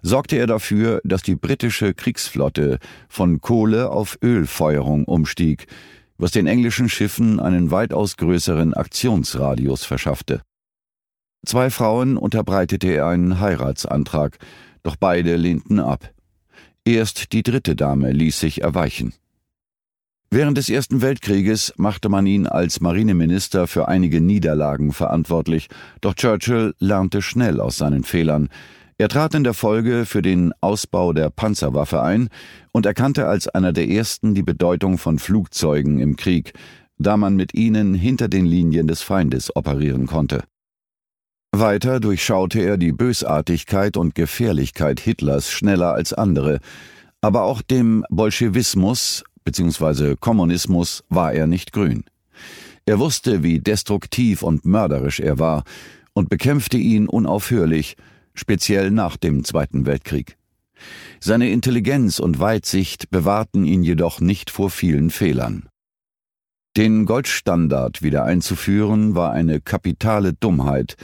sorgte 0.00 0.36
er 0.36 0.46
dafür, 0.46 1.02
dass 1.04 1.20
die 1.20 1.36
britische 1.36 1.92
Kriegsflotte 1.92 2.78
von 3.08 3.42
Kohle 3.42 3.90
auf 3.90 4.18
Ölfeuerung 4.22 5.04
umstieg, 5.04 5.66
was 6.16 6.30
den 6.30 6.46
englischen 6.46 6.88
Schiffen 6.88 7.38
einen 7.38 7.70
weitaus 7.70 8.16
größeren 8.16 8.72
Aktionsradius 8.72 9.84
verschaffte. 9.84 10.40
Zwei 11.46 11.70
Frauen 11.70 12.16
unterbreitete 12.16 12.88
er 12.88 13.06
einen 13.06 13.40
Heiratsantrag, 13.40 14.38
doch 14.82 14.96
beide 14.96 15.36
lehnten 15.36 15.80
ab. 15.80 16.10
Erst 16.84 17.32
die 17.32 17.42
dritte 17.42 17.76
Dame 17.76 18.12
ließ 18.12 18.40
sich 18.40 18.62
erweichen. 18.62 19.12
Während 20.30 20.58
des 20.58 20.68
Ersten 20.68 21.00
Weltkrieges 21.00 21.72
machte 21.78 22.10
man 22.10 22.26
ihn 22.26 22.46
als 22.46 22.80
Marineminister 22.80 23.66
für 23.66 23.88
einige 23.88 24.20
Niederlagen 24.20 24.92
verantwortlich, 24.92 25.68
doch 26.02 26.14
Churchill 26.14 26.74
lernte 26.78 27.22
schnell 27.22 27.60
aus 27.60 27.78
seinen 27.78 28.04
Fehlern. 28.04 28.50
Er 28.98 29.08
trat 29.08 29.34
in 29.34 29.44
der 29.44 29.54
Folge 29.54 30.04
für 30.04 30.20
den 30.20 30.52
Ausbau 30.60 31.14
der 31.14 31.30
Panzerwaffe 31.30 32.02
ein 32.02 32.28
und 32.72 32.84
erkannte 32.84 33.26
als 33.26 33.48
einer 33.48 33.72
der 33.72 33.88
ersten 33.88 34.34
die 34.34 34.42
Bedeutung 34.42 34.98
von 34.98 35.18
Flugzeugen 35.18 35.98
im 35.98 36.16
Krieg, 36.16 36.52
da 36.98 37.16
man 37.16 37.34
mit 37.34 37.54
ihnen 37.54 37.94
hinter 37.94 38.28
den 38.28 38.44
Linien 38.44 38.86
des 38.86 39.00
Feindes 39.00 39.54
operieren 39.56 40.06
konnte. 40.06 40.42
Weiter 41.58 42.00
durchschaute 42.00 42.60
er 42.60 42.76
die 42.76 42.92
Bösartigkeit 42.92 43.96
und 43.96 44.14
Gefährlichkeit 44.14 45.00
Hitlers 45.00 45.50
schneller 45.50 45.94
als 45.94 46.12
andere, 46.12 46.60
aber 47.20 47.42
auch 47.42 47.62
dem 47.62 48.04
Bolschewismus 48.10 49.24
bzw. 49.44 50.16
Kommunismus 50.18 51.04
war 51.08 51.32
er 51.32 51.46
nicht 51.46 51.72
grün. 51.72 52.04
Er 52.86 52.98
wusste, 52.98 53.42
wie 53.42 53.60
destruktiv 53.60 54.42
und 54.42 54.64
mörderisch 54.64 55.20
er 55.20 55.38
war 55.38 55.64
und 56.12 56.28
bekämpfte 56.28 56.78
ihn 56.78 57.08
unaufhörlich, 57.08 57.96
speziell 58.34 58.90
nach 58.90 59.16
dem 59.16 59.44
Zweiten 59.44 59.86
Weltkrieg. 59.86 60.36
Seine 61.20 61.50
Intelligenz 61.50 62.18
und 62.18 62.40
Weitsicht 62.40 63.10
bewahrten 63.10 63.64
ihn 63.64 63.82
jedoch 63.82 64.20
nicht 64.20 64.50
vor 64.50 64.70
vielen 64.70 65.10
Fehlern. 65.10 65.68
Den 66.76 67.06
Goldstandard 67.06 68.02
wieder 68.02 68.24
einzuführen 68.24 69.14
war 69.14 69.32
eine 69.32 69.60
kapitale 69.60 70.32
Dummheit, 70.32 70.96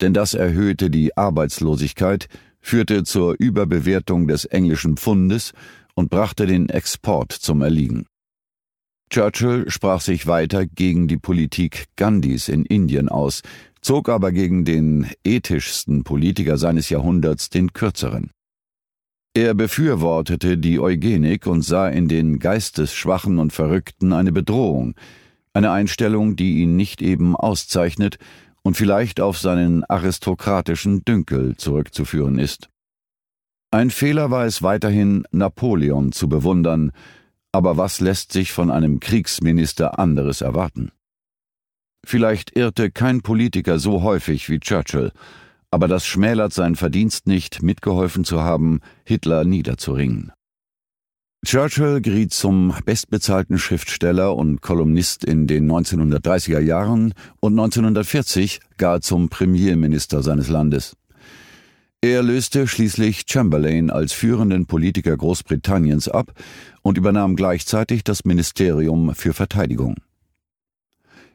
denn 0.00 0.14
das 0.14 0.34
erhöhte 0.34 0.90
die 0.90 1.16
Arbeitslosigkeit, 1.16 2.28
führte 2.60 3.04
zur 3.04 3.36
Überbewertung 3.38 4.26
des 4.26 4.44
englischen 4.44 4.96
Pfundes 4.96 5.52
und 5.94 6.10
brachte 6.10 6.46
den 6.46 6.68
Export 6.68 7.32
zum 7.32 7.62
Erliegen. 7.62 8.06
Churchill 9.10 9.70
sprach 9.70 10.00
sich 10.00 10.26
weiter 10.26 10.66
gegen 10.66 11.06
die 11.06 11.18
Politik 11.18 11.86
Gandhis 11.96 12.48
in 12.48 12.64
Indien 12.64 13.08
aus, 13.08 13.42
zog 13.80 14.08
aber 14.08 14.32
gegen 14.32 14.64
den 14.64 15.06
ethischsten 15.24 16.04
Politiker 16.04 16.56
seines 16.56 16.88
Jahrhunderts 16.88 17.50
den 17.50 17.72
kürzeren. 17.72 18.30
Er 19.34 19.54
befürwortete 19.54 20.58
die 20.58 20.80
Eugenik 20.80 21.46
und 21.46 21.62
sah 21.62 21.88
in 21.88 22.08
den 22.08 22.38
Geistesschwachen 22.38 23.38
und 23.38 23.52
Verrückten 23.52 24.12
eine 24.12 24.32
Bedrohung, 24.32 24.94
eine 25.52 25.70
Einstellung, 25.70 26.36
die 26.36 26.62
ihn 26.62 26.76
nicht 26.76 27.02
eben 27.02 27.36
auszeichnet 27.36 28.18
und 28.64 28.76
vielleicht 28.76 29.20
auf 29.20 29.38
seinen 29.38 29.84
aristokratischen 29.84 31.04
Dünkel 31.04 31.56
zurückzuführen 31.56 32.38
ist. 32.38 32.68
Ein 33.70 33.90
Fehler 33.90 34.30
war 34.30 34.46
es 34.46 34.62
weiterhin, 34.62 35.24
Napoleon 35.30 36.12
zu 36.12 36.28
bewundern, 36.28 36.92
aber 37.52 37.76
was 37.76 38.00
lässt 38.00 38.32
sich 38.32 38.52
von 38.52 38.70
einem 38.70 39.00
Kriegsminister 39.00 39.98
anderes 39.98 40.40
erwarten? 40.40 40.90
Vielleicht 42.06 42.56
irrte 42.56 42.90
kein 42.90 43.22
Politiker 43.22 43.78
so 43.78 44.02
häufig 44.02 44.48
wie 44.48 44.60
Churchill, 44.60 45.12
aber 45.70 45.88
das 45.88 46.06
schmälert 46.06 46.52
sein 46.52 46.76
Verdienst 46.76 47.26
nicht, 47.26 47.62
mitgeholfen 47.62 48.24
zu 48.24 48.42
haben, 48.42 48.80
Hitler 49.04 49.44
niederzuringen. 49.44 50.32
Churchill 51.44 52.00
geriet 52.00 52.32
zum 52.32 52.74
bestbezahlten 52.84 53.58
Schriftsteller 53.58 54.34
und 54.34 54.62
Kolumnist 54.62 55.24
in 55.24 55.46
den 55.46 55.70
1930er 55.70 56.60
Jahren 56.60 57.14
und 57.40 57.52
1940 57.52 58.60
gar 58.78 59.00
zum 59.00 59.28
Premierminister 59.28 60.22
seines 60.22 60.48
Landes. 60.48 60.96
Er 62.00 62.22
löste 62.22 62.66
schließlich 62.66 63.24
Chamberlain 63.26 63.90
als 63.90 64.12
führenden 64.12 64.66
Politiker 64.66 65.16
Großbritanniens 65.16 66.08
ab 66.08 66.32
und 66.82 66.98
übernahm 66.98 67.36
gleichzeitig 67.36 68.04
das 68.04 68.24
Ministerium 68.24 69.14
für 69.14 69.32
Verteidigung. 69.32 69.96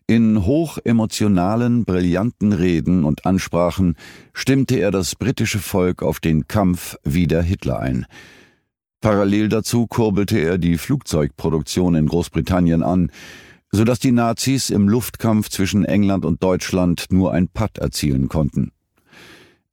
In 0.07 0.45
hochemotionalen, 0.45 1.85
brillanten 1.85 2.53
Reden 2.53 3.03
und 3.05 3.25
Ansprachen 3.25 3.95
stimmte 4.33 4.77
er 4.77 4.91
das 4.91 5.15
britische 5.15 5.59
Volk 5.59 6.03
auf 6.03 6.19
den 6.19 6.47
Kampf 6.47 6.97
wider 7.03 7.41
Hitler 7.41 7.79
ein– 7.79 8.05
Parallel 9.01 9.47
dazu 9.47 9.87
kurbelte 9.87 10.39
er 10.39 10.57
die 10.57 10.77
Flugzeugproduktion 10.77 11.95
in 11.95 12.07
Großbritannien 12.07 12.83
an, 12.83 13.11
so 13.71 13.83
dass 13.83 13.99
die 13.99 14.11
Nazis 14.11 14.69
im 14.69 14.89
Luftkampf 14.89 15.49
zwischen 15.49 15.85
England 15.85 16.25
und 16.25 16.43
Deutschland 16.43 17.05
nur 17.09 17.31
ein 17.33 17.47
Patt 17.47 17.77
erzielen 17.77 18.27
konnten. 18.27 18.71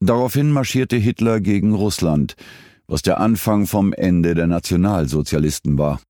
Daraufhin 0.01 0.51
marschierte 0.51 0.97
Hitler 0.97 1.41
gegen 1.41 1.75
Russland, 1.75 2.37
was 2.87 3.03
der 3.03 3.19
Anfang 3.19 3.67
vom 3.67 3.93
Ende 3.93 4.35
der 4.35 4.47
Nationalsozialisten 4.47 5.79
war. 5.79 6.01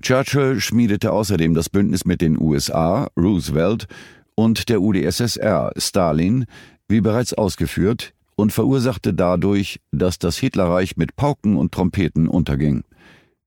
Churchill 0.00 0.60
schmiedete 0.60 1.12
außerdem 1.12 1.54
das 1.54 1.68
Bündnis 1.68 2.04
mit 2.04 2.20
den 2.20 2.40
USA, 2.40 3.08
Roosevelt 3.16 3.86
und 4.34 4.68
der 4.68 4.80
UdSSR, 4.80 5.72
Stalin, 5.76 6.46
wie 6.88 7.00
bereits 7.00 7.34
ausgeführt, 7.34 8.14
und 8.38 8.52
verursachte 8.52 9.14
dadurch, 9.14 9.80
dass 9.90 10.20
das 10.20 10.38
Hitlerreich 10.38 10.96
mit 10.96 11.16
Pauken 11.16 11.56
und 11.56 11.72
Trompeten 11.72 12.28
unterging. 12.28 12.84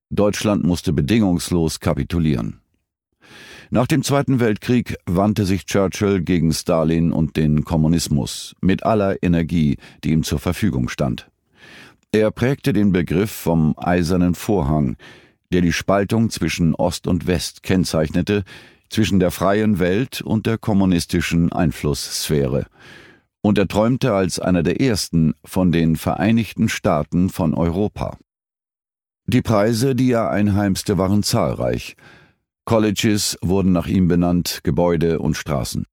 Deutschland 0.09 0.65
musste 0.65 0.91
bedingungslos 0.91 1.79
kapitulieren. 1.79 2.59
Nach 3.69 3.87
dem 3.87 4.03
Zweiten 4.03 4.41
Weltkrieg 4.41 4.97
wandte 5.05 5.45
sich 5.45 5.65
Churchill 5.65 6.21
gegen 6.21 6.51
Stalin 6.51 7.13
und 7.13 7.37
den 7.37 7.63
Kommunismus 7.63 8.53
mit 8.59 8.83
aller 8.83 9.23
Energie, 9.23 9.77
die 10.03 10.11
ihm 10.11 10.23
zur 10.23 10.39
Verfügung 10.39 10.89
stand. 10.89 11.31
Er 12.11 12.29
prägte 12.31 12.73
den 12.73 12.91
Begriff 12.91 13.31
vom 13.31 13.75
eisernen 13.77 14.35
Vorhang, 14.35 14.97
der 15.53 15.61
die 15.61 15.71
Spaltung 15.71 16.29
zwischen 16.31 16.75
Ost 16.75 17.07
und 17.07 17.27
West 17.27 17.63
kennzeichnete, 17.63 18.43
zwischen 18.89 19.21
der 19.21 19.31
freien 19.31 19.79
Welt 19.79 20.19
und 20.19 20.47
der 20.47 20.57
kommunistischen 20.57 21.53
Einflusssphäre 21.53 22.65
und 23.41 23.57
er 23.57 23.67
träumte 23.67 24.13
als 24.13 24.39
einer 24.39 24.63
der 24.63 24.81
ersten 24.81 25.33
von 25.43 25.71
den 25.71 25.95
Vereinigten 25.95 26.69
Staaten 26.69 27.29
von 27.29 27.53
Europa. 27.53 28.17
Die 29.25 29.41
Preise, 29.41 29.95
die 29.95 30.11
er 30.11 30.29
einheimste, 30.29 30.97
waren 30.97 31.23
zahlreich. 31.23 31.95
Colleges 32.65 33.37
wurden 33.41 33.71
nach 33.71 33.87
ihm 33.87 34.07
benannt, 34.07 34.61
Gebäude 34.63 35.19
und 35.19 35.35
Straßen. 35.35 35.85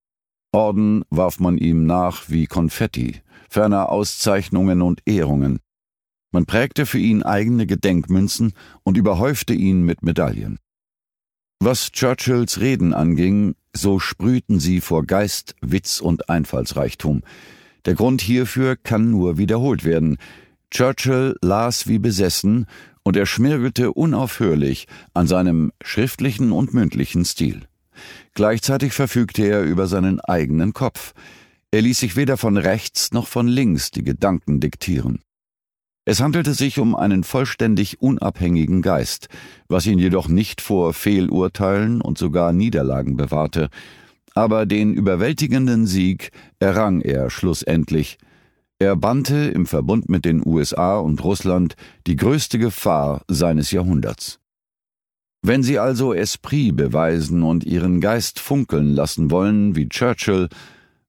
Orden 0.52 1.04
warf 1.10 1.40
man 1.40 1.58
ihm 1.58 1.86
nach 1.86 2.28
wie 2.28 2.46
Konfetti, 2.46 3.20
ferner 3.48 3.90
Auszeichnungen 3.90 4.82
und 4.82 5.02
Ehrungen. 5.06 5.60
Man 6.30 6.46
prägte 6.46 6.84
für 6.84 6.98
ihn 6.98 7.22
eigene 7.22 7.66
Gedenkmünzen 7.66 8.52
und 8.82 8.96
überhäufte 8.96 9.54
ihn 9.54 9.82
mit 9.82 10.02
Medaillen. 10.02 10.58
Was 11.60 11.90
Churchills 11.90 12.60
Reden 12.60 12.94
anging, 12.94 13.54
so 13.80 13.98
sprühten 13.98 14.60
sie 14.60 14.80
vor 14.80 15.04
Geist, 15.04 15.54
Witz 15.60 16.00
und 16.00 16.28
Einfallsreichtum. 16.28 17.22
Der 17.84 17.94
Grund 17.94 18.20
hierfür 18.20 18.76
kann 18.76 19.10
nur 19.10 19.38
wiederholt 19.38 19.84
werden. 19.84 20.18
Churchill 20.70 21.36
las 21.40 21.86
wie 21.86 21.98
besessen 21.98 22.66
und 23.02 23.16
er 23.16 23.26
schmirgelte 23.26 23.92
unaufhörlich 23.92 24.86
an 25.14 25.26
seinem 25.26 25.72
schriftlichen 25.82 26.52
und 26.52 26.74
mündlichen 26.74 27.24
Stil. 27.24 27.62
Gleichzeitig 28.34 28.92
verfügte 28.92 29.42
er 29.44 29.62
über 29.62 29.86
seinen 29.86 30.20
eigenen 30.20 30.72
Kopf. 30.72 31.14
Er 31.70 31.82
ließ 31.82 31.98
sich 31.98 32.16
weder 32.16 32.36
von 32.36 32.56
rechts 32.56 33.12
noch 33.12 33.26
von 33.26 33.48
links 33.48 33.90
die 33.90 34.04
Gedanken 34.04 34.60
diktieren. 34.60 35.20
Es 36.08 36.22
handelte 36.22 36.54
sich 36.54 36.78
um 36.78 36.96
einen 36.96 37.22
vollständig 37.22 38.00
unabhängigen 38.00 38.80
Geist, 38.80 39.28
was 39.68 39.84
ihn 39.84 39.98
jedoch 39.98 40.26
nicht 40.26 40.62
vor 40.62 40.94
Fehlurteilen 40.94 42.00
und 42.00 42.16
sogar 42.16 42.54
Niederlagen 42.54 43.18
bewahrte, 43.18 43.68
aber 44.34 44.64
den 44.64 44.94
überwältigenden 44.94 45.86
Sieg 45.86 46.30
errang 46.60 47.02
er 47.02 47.28
schlussendlich, 47.28 48.16
er 48.78 48.96
bannte 48.96 49.36
im 49.36 49.66
Verbund 49.66 50.08
mit 50.08 50.24
den 50.24 50.40
USA 50.46 50.96
und 50.96 51.22
Russland 51.22 51.74
die 52.06 52.16
größte 52.16 52.58
Gefahr 52.58 53.20
seines 53.28 53.70
Jahrhunderts. 53.70 54.40
Wenn 55.42 55.62
Sie 55.62 55.78
also 55.78 56.14
Esprit 56.14 56.74
beweisen 56.74 57.42
und 57.42 57.64
Ihren 57.64 58.00
Geist 58.00 58.40
funkeln 58.40 58.94
lassen 58.94 59.30
wollen, 59.30 59.76
wie 59.76 59.90
Churchill, 59.90 60.48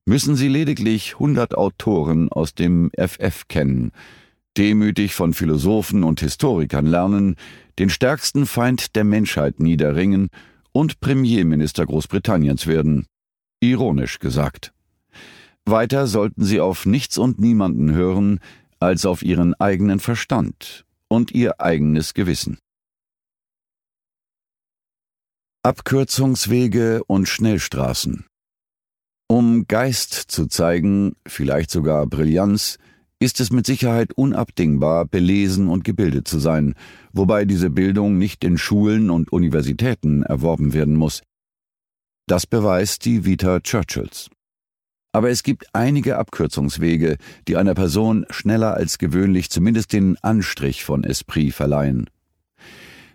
müssen 0.06 0.36
Sie 0.36 0.50
lediglich 0.50 1.20
hundert 1.20 1.56
Autoren 1.56 2.28
aus 2.28 2.54
dem 2.54 2.92
FF 2.98 3.48
kennen, 3.48 3.94
demütig 4.60 5.16
von 5.16 5.34
Philosophen 5.34 6.04
und 6.04 6.20
Historikern 6.20 6.86
lernen, 6.86 7.38
den 7.80 7.90
stärksten 7.90 8.46
Feind 8.46 8.96
der 8.98 9.06
Menschheit 9.06 9.62
niederringen 9.62 10.30
und 10.74 11.00
Premierminister 11.00 11.86
Großbritanniens 11.86 12.68
werden. 12.68 13.08
Ironisch 13.62 14.20
gesagt. 14.20 14.74
Weiter 15.66 16.08
sollten 16.08 16.44
sie 16.44 16.60
auf 16.60 16.86
nichts 16.86 17.18
und 17.18 17.40
niemanden 17.40 17.94
hören 17.94 18.40
als 18.80 19.06
auf 19.06 19.24
ihren 19.24 19.54
eigenen 19.56 20.00
Verstand 20.00 20.86
und 21.08 21.32
ihr 21.32 21.62
eigenes 21.62 22.14
Gewissen. 22.14 22.58
Abkürzungswege 25.64 27.04
und 27.06 27.28
Schnellstraßen 27.28 28.26
Um 29.28 29.68
Geist 29.68 30.14
zu 30.14 30.48
zeigen, 30.48 31.16
vielleicht 31.26 31.72
sogar 31.72 32.08
Brillanz, 32.08 32.78
ist 33.20 33.42
es 33.42 33.52
mit 33.52 33.66
Sicherheit 33.66 34.14
unabdingbar, 34.14 35.06
belesen 35.06 35.68
und 35.68 35.84
gebildet 35.84 36.28
zu 36.28 36.40
sein, 36.40 36.74
wobei 37.12 37.46
diese 37.46 37.70
Bildung 37.70 38.18
nicht 38.18 38.44
in 38.44 38.58
Schulen 38.58 39.10
und 39.10 39.32
Universitäten 39.32 40.24
erworben 40.24 40.74
werden 40.74 40.96
muss. 40.96 41.22
Das 42.28 42.48
beweist 42.48 43.06
die 43.06 43.26
Vita 43.26 43.60
Churchills. 43.60 44.30
Aber 45.12 45.30
es 45.30 45.44
gibt 45.44 45.66
einige 45.74 46.18
Abkürzungswege, 46.18 47.18
die 47.48 47.58
einer 47.58 47.74
Person 47.74 48.26
schneller 48.30 48.76
als 48.76 49.00
gewöhnlich 49.00 49.50
zumindest 49.50 49.92
den 49.92 50.18
Anstrich 50.22 50.86
von 50.86 51.04
Esprit 51.04 51.54
verleihen. 51.54 52.10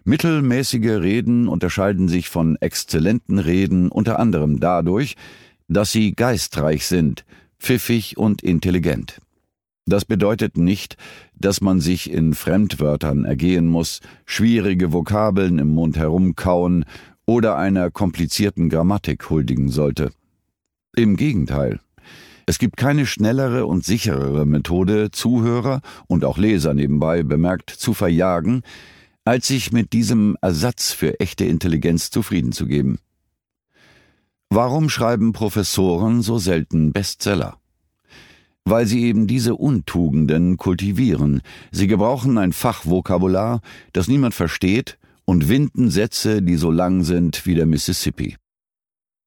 Mittelmäßige 0.02 1.00
Reden 1.00 1.48
unterscheiden 1.48 2.08
sich 2.08 2.28
von 2.28 2.56
exzellenten 2.56 3.38
Reden 3.38 3.88
unter 3.88 4.18
anderem 4.18 4.60
dadurch, 4.60 5.14
dass 5.68 5.92
sie 5.92 6.14
geistreich 6.14 6.86
sind, 6.86 7.24
pfiffig 7.58 8.18
und 8.18 8.42
intelligent. 8.42 9.20
Das 9.86 10.04
bedeutet 10.04 10.56
nicht, 10.56 10.96
dass 11.34 11.60
man 11.60 11.80
sich 11.80 12.10
in 12.10 12.34
Fremdwörtern 12.34 13.24
ergehen 13.24 13.66
muss, 13.66 14.00
schwierige 14.24 14.92
Vokabeln 14.92 15.58
im 15.58 15.68
Mund 15.68 15.98
herumkauen 15.98 16.86
oder 17.26 17.56
einer 17.56 17.90
komplizierten 17.90 18.70
Grammatik 18.70 19.28
huldigen 19.28 19.68
sollte. 19.68 20.10
Im 20.96 21.16
Gegenteil. 21.16 21.80
Es 22.46 22.58
gibt 22.58 22.76
keine 22.76 23.06
schnellere 23.06 23.66
und 23.66 23.84
sicherere 23.84 24.46
Methode, 24.46 25.10
Zuhörer 25.10 25.80
und 26.06 26.24
auch 26.24 26.38
Leser 26.38 26.74
nebenbei 26.74 27.22
bemerkt 27.22 27.70
zu 27.70 27.94
verjagen, 27.94 28.62
als 29.24 29.46
sich 29.46 29.72
mit 29.72 29.92
diesem 29.92 30.36
Ersatz 30.42 30.92
für 30.92 31.18
echte 31.20 31.46
Intelligenz 31.46 32.10
zufrieden 32.10 32.52
zu 32.52 32.66
geben. 32.66 32.98
Warum 34.50 34.90
schreiben 34.90 35.32
Professoren 35.32 36.20
so 36.20 36.38
selten 36.38 36.92
Bestseller? 36.92 37.58
Weil 38.64 38.86
sie 38.86 39.04
eben 39.04 39.26
diese 39.26 39.56
Untugenden 39.56 40.56
kultivieren. 40.56 41.42
Sie 41.70 41.86
gebrauchen 41.86 42.38
ein 42.38 42.52
Fachvokabular, 42.52 43.60
das 43.92 44.08
niemand 44.08 44.34
versteht, 44.34 44.98
und 45.26 45.48
winden 45.48 45.90
Sätze, 45.90 46.42
die 46.42 46.56
so 46.56 46.70
lang 46.70 47.02
sind 47.02 47.46
wie 47.46 47.54
der 47.54 47.66
Mississippi. 47.66 48.36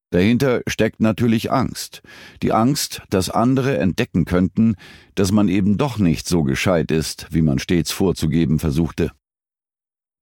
Dahinter 0.10 0.62
steckt 0.67 1.02
natürlich 1.02 1.52
Angst. 1.52 2.02
Die 2.41 2.54
Angst, 2.54 3.02
dass 3.10 3.30
andere 3.30 3.78
entdecken 3.78 4.26
könnten, 4.26 4.76
dass 5.15 5.32
man 5.32 5.50
eben 5.50 5.78
doch 5.78 5.97
nicht 5.97 6.28
so 6.28 6.43
gescheit 6.43 6.91
ist, 6.91 7.28
wie 7.32 7.41
man 7.41 7.60
stets 7.60 7.91
vorzugeben 7.91 8.60
versuchte. 8.60 9.12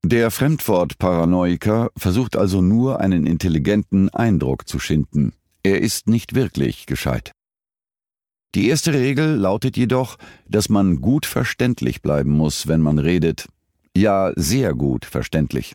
Der 0.03 0.31
Fremdwort-Paranoiker 0.31 1.91
versucht 1.95 2.35
also 2.35 2.61
nur 2.61 2.99
einen 2.99 3.25
intelligenten 3.25 4.09
Eindruck 4.09 4.67
zu 4.67 4.79
schinden. 4.79 5.33
Er 5.63 5.81
ist 5.81 6.07
nicht 6.07 6.35
wirklich 6.35 6.85
gescheit. 6.85 7.31
Die 8.55 8.69
erste 8.69 8.93
Regel 8.93 9.35
lautet 9.35 9.75
jedoch, 9.75 10.17
dass 10.47 10.69
man 10.69 11.01
gut 11.01 11.25
verständlich 11.25 12.01
bleiben 12.01 12.31
muss, 12.31 12.67
wenn 12.67 12.79
man 12.79 12.99
redet. 12.99 13.49
Ja, 13.95 14.31
sehr 14.37 14.73
gut 14.73 15.03
verständlich. 15.03 15.73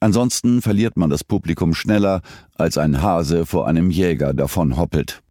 Ansonsten 0.00 0.60
verliert 0.60 0.98
man 0.98 1.08
das 1.08 1.24
Publikum 1.24 1.74
schneller, 1.74 2.20
als 2.56 2.76
ein 2.76 3.00
Hase 3.00 3.46
vor 3.46 3.66
einem 3.66 3.90
Jäger 3.90 4.34
davonhoppelt. 4.34 5.22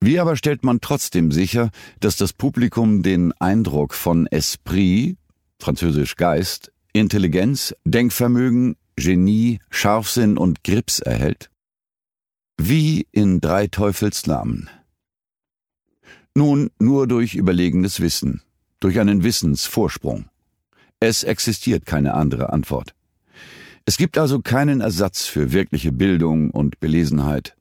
Wie 0.00 0.20
aber 0.20 0.36
stellt 0.36 0.62
man 0.62 0.80
trotzdem 0.80 1.32
sicher, 1.32 1.70
dass 1.98 2.16
das 2.16 2.32
Publikum 2.32 3.02
den 3.02 3.32
Eindruck 3.40 3.94
von 3.94 4.28
Esprit, 4.28 5.16
französisch 5.58 6.14
Geist, 6.14 6.70
Intelligenz, 6.92 7.74
Denkvermögen, 7.84 8.76
Genie, 8.94 9.58
Scharfsinn 9.70 10.38
und 10.38 10.62
Grips 10.62 11.00
erhält? 11.00 11.50
Wie 12.56 13.08
in 13.10 13.40
drei 13.40 13.66
Teufelsnamen. 13.66 14.70
Nun 16.36 16.68
nur 16.78 17.06
durch 17.06 17.34
überlegenes 17.34 17.98
Wissen, 18.02 18.42
durch 18.78 19.00
einen 19.00 19.22
Wissensvorsprung. 19.22 20.26
Es 21.00 21.24
existiert 21.24 21.86
keine 21.86 22.12
andere 22.12 22.52
Antwort. 22.52 22.94
Es 23.86 23.96
gibt 23.96 24.18
also 24.18 24.42
keinen 24.42 24.82
Ersatz 24.82 25.24
für 25.24 25.52
wirkliche 25.52 25.92
Bildung 25.92 26.50
und 26.50 26.78
Belesenheit. 26.78 27.56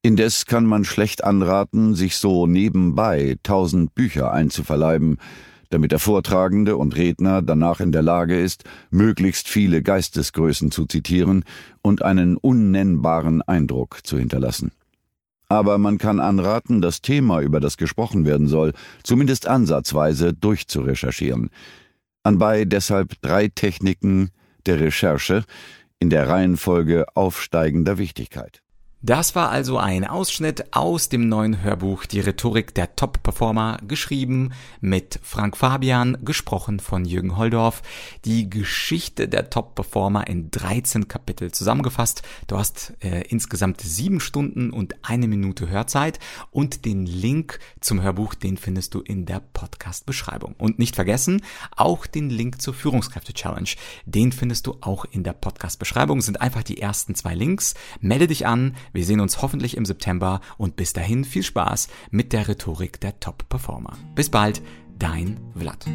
Indes 0.00 0.46
kann 0.46 0.64
man 0.64 0.84
schlecht 0.84 1.24
anraten, 1.24 1.96
sich 1.96 2.14
so 2.14 2.46
nebenbei 2.46 3.36
tausend 3.42 3.96
Bücher 3.96 4.30
einzuverleiben, 4.30 5.18
damit 5.70 5.90
der 5.90 5.98
Vortragende 5.98 6.76
und 6.76 6.94
Redner 6.94 7.42
danach 7.42 7.80
in 7.80 7.90
der 7.90 8.02
Lage 8.02 8.38
ist, 8.38 8.62
möglichst 8.92 9.48
viele 9.48 9.82
Geistesgrößen 9.82 10.70
zu 10.70 10.86
zitieren 10.86 11.44
und 11.82 12.02
einen 12.02 12.36
unnennbaren 12.36 13.42
Eindruck 13.42 14.06
zu 14.06 14.18
hinterlassen. 14.18 14.70
Aber 15.52 15.76
man 15.76 15.98
kann 15.98 16.18
anraten, 16.18 16.80
das 16.80 17.02
Thema, 17.02 17.42
über 17.42 17.60
das 17.60 17.76
gesprochen 17.76 18.24
werden 18.24 18.48
soll, 18.48 18.72
zumindest 19.02 19.46
ansatzweise 19.46 20.32
durchzurecherchieren. 20.32 21.50
Anbei 22.22 22.64
deshalb 22.64 23.20
drei 23.20 23.48
Techniken, 23.48 24.30
der 24.64 24.80
Recherche 24.80 25.44
in 25.98 26.08
der 26.08 26.26
Reihenfolge 26.26 27.04
aufsteigender 27.14 27.98
Wichtigkeit. 27.98 28.61
Das 29.04 29.34
war 29.34 29.50
also 29.50 29.78
ein 29.78 30.06
Ausschnitt 30.06 30.76
aus 30.76 31.08
dem 31.08 31.28
neuen 31.28 31.60
Hörbuch 31.60 32.06
Die 32.06 32.20
Rhetorik 32.20 32.72
der 32.72 32.94
Top-Performer, 32.94 33.78
geschrieben 33.88 34.52
mit 34.80 35.18
Frank 35.24 35.56
Fabian, 35.56 36.18
gesprochen 36.24 36.78
von 36.78 37.04
Jürgen 37.04 37.36
Holdorf. 37.36 37.82
Die 38.24 38.48
Geschichte 38.48 39.26
der 39.26 39.50
Top-Performer 39.50 40.28
in 40.28 40.52
13 40.52 41.08
Kapitel 41.08 41.50
zusammengefasst. 41.50 42.22
Du 42.46 42.56
hast 42.56 42.92
äh, 43.00 43.22
insgesamt 43.22 43.80
sieben 43.80 44.20
Stunden 44.20 44.70
und 44.70 44.94
eine 45.02 45.26
Minute 45.26 45.68
Hörzeit 45.68 46.20
und 46.52 46.84
den 46.84 47.04
Link 47.04 47.58
zum 47.80 48.02
Hörbuch, 48.02 48.34
den 48.34 48.56
findest 48.56 48.94
du 48.94 49.00
in 49.00 49.26
der 49.26 49.40
Podcast-Beschreibung. 49.40 50.54
Und 50.58 50.78
nicht 50.78 50.94
vergessen, 50.94 51.42
auch 51.74 52.06
den 52.06 52.30
Link 52.30 52.62
zur 52.62 52.72
Führungskräfte-Challenge. 52.72 53.70
Den 54.06 54.30
findest 54.30 54.68
du 54.68 54.76
auch 54.80 55.04
in 55.06 55.24
der 55.24 55.32
Podcast-Beschreibung. 55.32 56.20
Sind 56.20 56.40
einfach 56.40 56.62
die 56.62 56.80
ersten 56.80 57.16
zwei 57.16 57.34
Links. 57.34 57.74
Melde 58.00 58.28
dich 58.28 58.46
an 58.46 58.76
wir 58.92 59.04
sehen 59.04 59.20
uns 59.20 59.42
hoffentlich 59.42 59.76
im 59.76 59.84
September 59.84 60.40
und 60.58 60.76
bis 60.76 60.92
dahin 60.92 61.24
viel 61.24 61.42
Spaß 61.42 61.88
mit 62.10 62.32
der 62.32 62.48
Rhetorik 62.48 63.00
der 63.00 63.20
Top-Performer. 63.20 63.96
Bis 64.14 64.30
bald, 64.30 64.62
dein 64.98 65.40
Vlad. 65.54 65.86